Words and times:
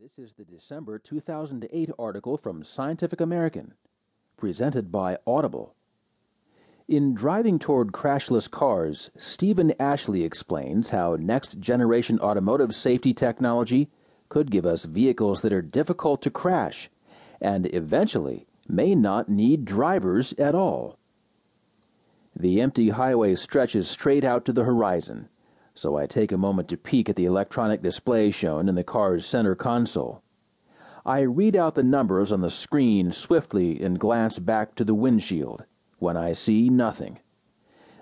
This 0.00 0.18
is 0.18 0.32
the 0.32 0.46
December 0.46 0.98
2008 0.98 1.90
article 1.98 2.38
from 2.38 2.64
Scientific 2.64 3.20
American, 3.20 3.74
presented 4.38 4.90
by 4.90 5.18
Audible. 5.26 5.74
In 6.88 7.12
Driving 7.12 7.58
Toward 7.58 7.92
Crashless 7.92 8.50
Cars, 8.50 9.10
Steven 9.18 9.74
Ashley 9.78 10.24
explains 10.24 10.88
how 10.88 11.16
next 11.20 11.60
generation 11.60 12.18
automotive 12.18 12.74
safety 12.74 13.12
technology 13.12 13.90
could 14.30 14.50
give 14.50 14.64
us 14.64 14.86
vehicles 14.86 15.42
that 15.42 15.52
are 15.52 15.60
difficult 15.60 16.22
to 16.22 16.30
crash 16.30 16.88
and 17.38 17.66
eventually 17.74 18.46
may 18.66 18.94
not 18.94 19.28
need 19.28 19.66
drivers 19.66 20.32
at 20.38 20.54
all. 20.54 20.98
The 22.34 22.62
empty 22.62 22.88
highway 22.88 23.34
stretches 23.34 23.90
straight 23.90 24.24
out 24.24 24.46
to 24.46 24.54
the 24.54 24.64
horizon 24.64 25.28
so 25.80 25.96
I 25.96 26.04
take 26.04 26.30
a 26.30 26.36
moment 26.36 26.68
to 26.68 26.76
peek 26.76 27.08
at 27.08 27.16
the 27.16 27.24
electronic 27.24 27.80
display 27.80 28.30
shown 28.30 28.68
in 28.68 28.74
the 28.74 28.84
car's 28.84 29.24
center 29.24 29.54
console. 29.54 30.22
I 31.06 31.20
read 31.20 31.56
out 31.56 31.74
the 31.74 31.82
numbers 31.82 32.30
on 32.32 32.42
the 32.42 32.50
screen 32.50 33.12
swiftly 33.12 33.80
and 33.82 33.98
glance 33.98 34.38
back 34.38 34.74
to 34.74 34.84
the 34.84 34.92
windshield 34.92 35.64
when 35.98 36.18
I 36.18 36.34
see 36.34 36.68
nothing. 36.68 37.20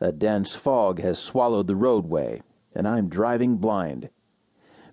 A 0.00 0.12
dense 0.12 0.54
fog 0.54 1.00
has 1.00 1.18
swallowed 1.18 1.66
the 1.66 1.74
roadway, 1.74 2.42
and 2.76 2.86
I'm 2.86 3.08
driving 3.08 3.56
blind. 3.56 4.08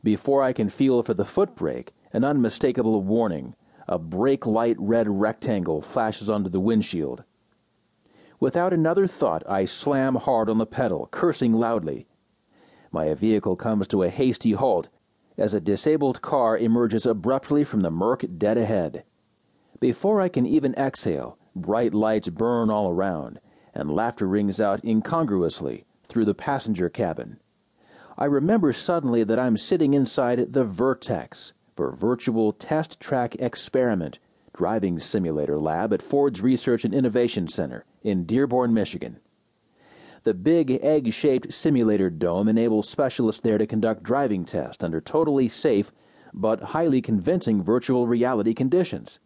Before 0.04 0.42
I 0.42 0.52
can 0.52 0.68
feel 0.68 1.04
for 1.04 1.14
the 1.14 1.24
foot 1.24 1.56
brake, 1.56 1.94
an 2.12 2.24
unmistakable 2.24 3.04
warning, 3.04 3.54
a 3.88 4.00
brake 4.00 4.48
light 4.48 4.78
red 4.80 5.08
rectangle 5.08 5.84
flashes 5.84 6.32
onto 6.32 6.50
the 6.50 6.60
windshield. 6.60 7.26
Without 8.40 8.74
another 8.74 9.06
thought, 9.06 9.44
I 9.48 9.66
slam 9.66 10.16
hard 10.16 10.50
on 10.50 10.58
the 10.58 10.66
pedal, 10.66 11.08
cursing 11.12 11.54
loudly. 11.54 12.08
My 12.92 13.14
vehicle 13.14 13.56
comes 13.56 13.88
to 13.88 14.04
a 14.04 14.10
hasty 14.10 14.52
halt 14.52 14.90
as 15.38 15.54
a 15.54 15.62
disabled 15.62 16.22
car 16.22 16.58
emerges 16.58 17.06
abruptly 17.06 17.64
from 17.64 17.82
the 17.82 17.92
murk 17.92 18.26
dead 18.38 18.58
ahead. 18.58 19.04
Before 19.80 20.22
I 20.22 20.30
can 20.30 20.46
even 20.46 20.76
exhale, 20.76 21.38
bright 21.56 21.94
lights 21.94 22.30
burn 22.30 22.70
all 22.70 22.90
around, 22.90 23.40
and 23.74 23.92
laughter 23.92 24.28
rings 24.28 24.60
out 24.60 24.84
incongruously 24.84 25.86
through 26.04 26.26
the 26.26 26.36
passenger 26.36 26.90
cabin. 26.90 27.40
I 28.18 28.26
remember 28.26 28.74
suddenly 28.74 29.24
that 29.24 29.40
I'm 29.40 29.58
sitting 29.58 29.94
inside 29.94 30.54
the 30.54 30.66
VIRTTEX 30.66 31.54
for 31.76 31.96
Virtual 31.96 32.52
Test 32.52 33.00
Track 33.00 33.36
Experiment 33.36 34.20
driving 34.54 35.00
simulator 35.00 35.58
lab 35.58 35.94
at 35.94 36.02
Ford's 36.02 36.42
Research 36.42 36.84
and 36.84 36.94
Innovation 36.94 37.48
Center 37.48 37.86
in 38.04 38.26
Dearborn, 38.26 38.74
Michigan. 38.74 39.20
The 40.24 40.34
big 40.36 40.72
egg 40.84 41.12
shaped 41.14 41.52
simulator 41.52 42.10
dome 42.12 42.48
enables 42.48 42.88
specialists 42.88 43.42
there 43.42 43.58
to 43.58 43.66
conduct 43.66 44.04
driving 44.04 44.46
tests 44.46 44.84
under 44.84 45.02
totally 45.02 45.50
safe 45.50 45.92
but 46.34 46.62
highly 46.62 47.02
convincing 47.02 47.64
virtual 47.64 48.08
reality 48.08 48.54
conditions. 48.54 49.20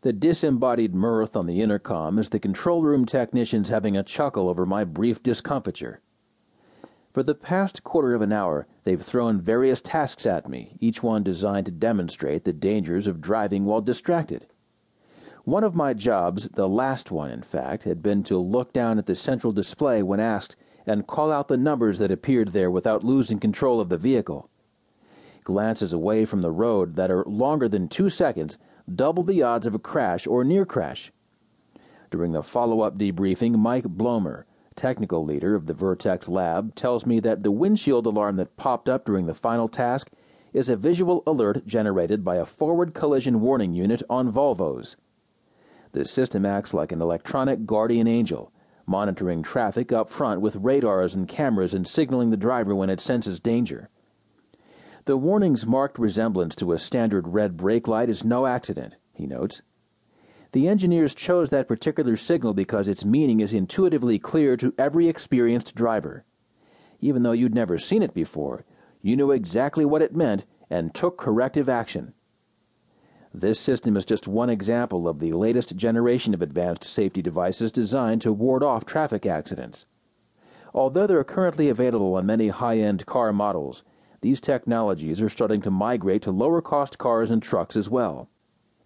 The 0.00 0.12
disembodied 0.12 0.94
mirth 0.94 1.36
on 1.36 1.46
the 1.46 1.60
intercom 1.60 2.18
is 2.18 2.30
the 2.30 2.40
control 2.40 2.82
room 2.82 3.04
technicians 3.04 3.68
having 3.68 3.96
a 3.96 4.02
chuckle 4.02 4.48
over 4.48 4.66
my 4.66 4.84
brief 4.84 5.22
discomfiture. 5.22 6.00
For 7.12 7.22
the 7.22 7.34
past 7.34 7.84
quarter 7.84 8.14
of 8.14 8.22
an 8.22 8.32
hour, 8.32 8.66
they've 8.84 9.02
thrown 9.02 9.40
various 9.40 9.80
tasks 9.82 10.24
at 10.24 10.48
me, 10.48 10.76
each 10.80 11.02
one 11.02 11.22
designed 11.22 11.66
to 11.66 11.72
demonstrate 11.72 12.44
the 12.44 12.54
dangers 12.54 13.06
of 13.06 13.20
driving 13.20 13.66
while 13.66 13.82
distracted. 13.82 14.46
One 15.44 15.64
of 15.64 15.74
my 15.74 15.92
jobs, 15.92 16.48
the 16.50 16.68
last 16.68 17.10
one 17.10 17.32
in 17.32 17.42
fact, 17.42 17.82
had 17.82 18.00
been 18.00 18.22
to 18.24 18.38
look 18.38 18.72
down 18.72 18.96
at 18.98 19.06
the 19.06 19.16
central 19.16 19.52
display 19.52 20.00
when 20.00 20.20
asked 20.20 20.54
and 20.86 21.06
call 21.06 21.32
out 21.32 21.48
the 21.48 21.56
numbers 21.56 21.98
that 21.98 22.12
appeared 22.12 22.48
there 22.48 22.70
without 22.70 23.02
losing 23.02 23.40
control 23.40 23.80
of 23.80 23.88
the 23.88 23.98
vehicle. 23.98 24.48
Glances 25.42 25.92
away 25.92 26.24
from 26.24 26.42
the 26.42 26.52
road 26.52 26.94
that 26.94 27.10
are 27.10 27.24
longer 27.24 27.68
than 27.68 27.88
two 27.88 28.08
seconds 28.08 28.56
double 28.92 29.24
the 29.24 29.42
odds 29.42 29.66
of 29.66 29.74
a 29.74 29.80
crash 29.80 30.28
or 30.28 30.44
near 30.44 30.64
crash. 30.64 31.10
During 32.12 32.30
the 32.30 32.44
follow 32.44 32.82
up 32.82 32.96
debriefing, 32.96 33.58
Mike 33.58 33.84
Blommer, 33.84 34.44
technical 34.76 35.24
leader 35.24 35.56
of 35.56 35.66
the 35.66 35.74
VIRTTEX 35.74 36.28
lab, 36.28 36.76
tells 36.76 37.04
me 37.04 37.18
that 37.18 37.42
the 37.42 37.50
windshield 37.50 38.06
alarm 38.06 38.36
that 38.36 38.56
popped 38.56 38.88
up 38.88 39.04
during 39.04 39.26
the 39.26 39.34
final 39.34 39.66
task 39.66 40.08
is 40.52 40.68
a 40.68 40.76
visual 40.76 41.24
alert 41.26 41.66
generated 41.66 42.24
by 42.24 42.36
a 42.36 42.46
forward 42.46 42.94
collision 42.94 43.40
warning 43.40 43.72
unit 43.72 44.04
on 44.08 44.32
Volvos. 44.32 44.94
The 45.92 46.04
system 46.06 46.46
acts 46.46 46.72
like 46.72 46.90
an 46.90 47.02
electronic 47.02 47.66
guardian 47.66 48.08
angel, 48.08 48.52
monitoring 48.86 49.42
traffic 49.42 49.92
up 49.92 50.10
front 50.10 50.40
with 50.40 50.56
radars 50.56 51.14
and 51.14 51.28
cameras 51.28 51.74
and 51.74 51.86
signaling 51.86 52.30
the 52.30 52.36
driver 52.36 52.74
when 52.74 52.90
it 52.90 53.00
senses 53.00 53.40
danger. 53.40 53.90
The 55.04 55.16
warning's 55.16 55.66
marked 55.66 55.98
resemblance 55.98 56.54
to 56.56 56.72
a 56.72 56.78
standard 56.78 57.28
red 57.28 57.56
brake 57.56 57.88
light 57.88 58.08
is 58.08 58.24
no 58.24 58.46
accident, 58.46 58.94
he 59.12 59.26
notes. 59.26 59.62
The 60.52 60.68
engineers 60.68 61.14
chose 61.14 61.50
that 61.50 61.68
particular 61.68 62.16
signal 62.16 62.54
because 62.54 62.88
its 62.88 63.04
meaning 63.04 63.40
is 63.40 63.52
intuitively 63.52 64.18
clear 64.18 64.56
to 64.58 64.74
every 64.78 65.08
experienced 65.08 65.74
driver. 65.74 66.24
Even 67.00 67.22
though 67.22 67.32
you'd 67.32 67.54
never 67.54 67.78
seen 67.78 68.02
it 68.02 68.14
before, 68.14 68.64
you 69.00 69.16
knew 69.16 69.30
exactly 69.30 69.84
what 69.84 70.02
it 70.02 70.14
meant 70.14 70.44
and 70.70 70.94
took 70.94 71.18
corrective 71.18 71.68
action. 71.68 72.14
This 73.34 73.58
system 73.58 73.96
is 73.96 74.04
just 74.04 74.28
one 74.28 74.50
example 74.50 75.08
of 75.08 75.18
the 75.18 75.32
latest 75.32 75.74
generation 75.74 76.34
of 76.34 76.42
advanced 76.42 76.84
safety 76.84 77.22
devices 77.22 77.72
designed 77.72 78.20
to 78.22 78.32
ward 78.32 78.62
off 78.62 78.84
traffic 78.84 79.24
accidents. 79.24 79.86
Although 80.74 81.06
they're 81.06 81.24
currently 81.24 81.70
available 81.70 82.14
on 82.14 82.26
many 82.26 82.48
high 82.48 82.78
end 82.78 83.06
car 83.06 83.32
models, 83.32 83.84
these 84.20 84.40
technologies 84.40 85.20
are 85.20 85.30
starting 85.30 85.62
to 85.62 85.70
migrate 85.70 86.22
to 86.22 86.30
lower 86.30 86.60
cost 86.60 86.98
cars 86.98 87.30
and 87.30 87.42
trucks 87.42 87.74
as 87.74 87.88
well. 87.88 88.28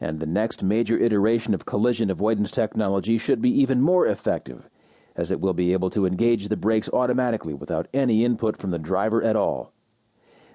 And 0.01 0.21
the 0.21 0.27
next 0.27 0.63
major 0.63 0.97
iteration 0.97 1.53
of 1.53 1.67
collision 1.67 2.09
avoidance 2.09 2.53
technology 2.53 3.19
should 3.19 3.43
be 3.43 3.51
even 3.51 3.81
more 3.81 4.07
effective, 4.07 4.69
as 5.17 5.33
it 5.33 5.41
will 5.41 5.55
be 5.55 5.73
able 5.73 5.91
to 5.91 6.07
engage 6.07 6.49
the 6.49 6.57
brakes 6.57 6.89
automatically 6.93 7.55
without 7.55 7.89
any 7.93 8.25
input 8.25 8.57
from 8.57 8.71
the 8.71 8.79
driver 8.79 9.23
at 9.23 9.35
all. 9.35 9.73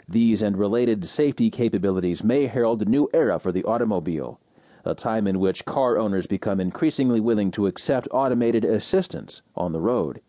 These 0.07 0.41
and 0.41 0.57
related 0.57 1.05
safety 1.05 1.49
capabilities 1.49 2.23
may 2.23 2.47
herald 2.47 2.81
a 2.81 2.85
new 2.85 3.09
era 3.13 3.39
for 3.39 3.51
the 3.51 3.63
automobile, 3.63 4.39
a 4.83 4.95
time 4.95 5.27
in 5.27 5.39
which 5.39 5.65
car 5.65 5.97
owners 5.97 6.27
become 6.27 6.59
increasingly 6.59 7.19
willing 7.19 7.51
to 7.51 7.67
accept 7.67 8.07
automated 8.11 8.65
assistance 8.65 9.41
on 9.55 9.71
the 9.71 9.81
road, 9.81 10.21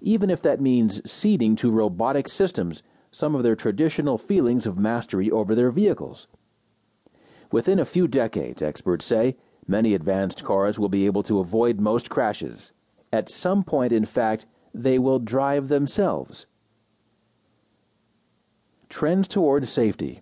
even 0.00 0.30
if 0.30 0.42
that 0.42 0.60
means 0.60 1.00
ceding 1.10 1.56
to 1.56 1.70
robotic 1.70 2.28
systems 2.28 2.82
some 3.10 3.34
of 3.34 3.42
their 3.42 3.54
traditional 3.54 4.16
feelings 4.16 4.66
of 4.66 4.78
mastery 4.78 5.30
over 5.30 5.54
their 5.54 5.70
vehicles. 5.70 6.26
Within 7.50 7.78
a 7.78 7.84
few 7.84 8.08
decades, 8.08 8.62
experts 8.62 9.04
say, 9.04 9.36
many 9.68 9.94
advanced 9.94 10.42
cars 10.42 10.78
will 10.78 10.88
be 10.88 11.04
able 11.04 11.22
to 11.22 11.38
avoid 11.38 11.78
most 11.78 12.08
crashes. 12.08 12.72
At 13.12 13.28
some 13.28 13.62
point, 13.62 13.92
in 13.92 14.06
fact, 14.06 14.46
they 14.72 14.98
will 14.98 15.18
drive 15.18 15.68
themselves. 15.68 16.46
Trends 18.92 19.26
toward 19.26 19.66
safety. 19.68 20.20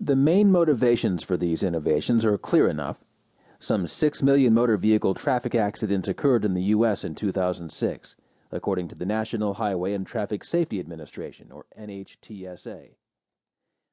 The 0.00 0.16
main 0.16 0.50
motivations 0.50 1.22
for 1.22 1.36
these 1.36 1.62
innovations 1.62 2.24
are 2.24 2.38
clear 2.38 2.68
enough. 2.68 3.04
Some 3.58 3.86
6 3.86 4.22
million 4.22 4.54
motor 4.54 4.78
vehicle 4.78 5.12
traffic 5.12 5.54
accidents 5.54 6.08
occurred 6.08 6.46
in 6.46 6.54
the 6.54 6.62
U.S. 6.62 7.04
in 7.04 7.14
2006, 7.14 8.16
according 8.50 8.88
to 8.88 8.94
the 8.94 9.04
National 9.04 9.52
Highway 9.52 9.92
and 9.92 10.06
Traffic 10.06 10.42
Safety 10.42 10.80
Administration, 10.80 11.52
or 11.52 11.66
NHTSA. 11.78 12.92